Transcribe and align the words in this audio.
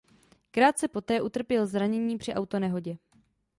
Krátce 0.51 0.87
poté 0.87 1.21
utrpěl 1.21 1.67
zranění 1.67 2.17
při 2.17 2.33
autonehodě. 2.33 2.97